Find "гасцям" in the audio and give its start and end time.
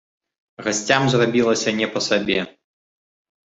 0.67-1.03